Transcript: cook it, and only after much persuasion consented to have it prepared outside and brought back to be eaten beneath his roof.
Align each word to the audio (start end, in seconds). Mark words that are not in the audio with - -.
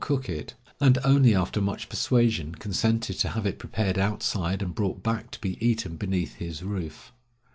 cook 0.01 0.27
it, 0.27 0.55
and 0.79 0.97
only 1.03 1.35
after 1.35 1.61
much 1.61 1.87
persuasion 1.87 2.55
consented 2.55 3.19
to 3.19 3.29
have 3.29 3.45
it 3.45 3.59
prepared 3.59 3.99
outside 3.99 4.63
and 4.63 4.73
brought 4.73 5.03
back 5.03 5.29
to 5.29 5.37
be 5.39 5.63
eaten 5.63 5.95
beneath 5.95 6.37
his 6.37 6.63
roof. 6.63 7.11